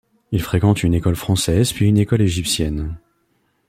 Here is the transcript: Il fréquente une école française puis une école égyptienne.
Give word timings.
Il 0.31 0.41
fréquente 0.41 0.81
une 0.81 0.95
école 0.95 1.15
française 1.15 1.71
puis 1.73 1.85
une 1.85 1.99
école 1.99 2.21
égyptienne. 2.23 2.97